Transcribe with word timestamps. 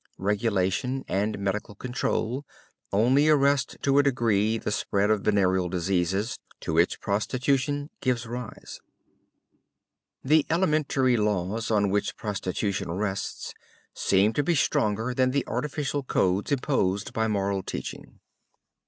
Regulation 0.17 1.05
and 1.07 1.37
medical 1.37 1.75
control 1.75 2.43
only 2.91 3.29
arrest 3.29 3.77
in 3.85 3.95
a 3.95 4.01
degree 4.01 4.57
the 4.57 4.71
spread 4.71 5.11
of 5.11 5.21
venereal 5.21 5.69
diseases 5.69 6.39
to 6.59 6.73
which 6.73 6.99
prostitution 6.99 7.91
gives 8.01 8.25
rise. 8.25 8.81
The 10.23 10.43
elementary 10.49 11.17
laws 11.17 11.69
on 11.69 11.91
which 11.91 12.17
prostitution 12.17 12.89
rests 12.91 13.53
seems 13.93 14.33
to 14.37 14.41
be 14.43 14.55
stronger 14.55 15.13
than 15.13 15.29
the 15.29 15.45
artificial 15.45 16.01
codes 16.01 16.51
imposed 16.51 17.13
by 17.13 17.27
moral 17.27 17.61
teaching. 17.61 18.21